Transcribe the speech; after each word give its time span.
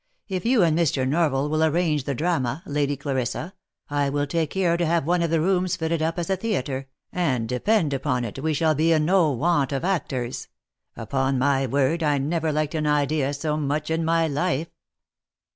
If 0.27 0.47
you 0.47 0.63
and 0.63 0.75
Mr. 0.75 1.07
Norval 1.07 1.47
will 1.47 1.63
arrange 1.63 2.05
the 2.05 2.15
drama, 2.15 2.63
Lady 2.65 2.97
Clarissa, 2.97 3.53
I 3.87 4.09
will 4.09 4.25
take 4.25 4.49
care 4.49 4.75
to 4.75 4.85
have 4.87 5.05
one 5.05 5.21
of 5.21 5.29
the 5.29 5.39
rooms 5.39 5.75
fitted 5.75 6.01
up 6.01 6.17
as 6.17 6.27
a 6.31 6.35
theatre, 6.35 6.87
and 7.13 7.47
depend 7.47 7.93
upon 7.93 8.25
it 8.25 8.41
we 8.41 8.55
shall 8.55 8.73
be 8.73 8.93
in 8.93 9.05
no 9.05 9.29
want 9.29 9.71
of 9.71 9.85
actors. 9.85 10.47
Upon 10.97 11.37
my 11.37 11.67
word 11.67 12.01
I 12.01 12.17
never 12.17 12.51
liked 12.51 12.73
any 12.73 12.89
idea 12.89 13.31
so 13.31 13.57
much 13.57 13.91
in 13.91 14.03
my 14.03 14.27
life." 14.27 14.69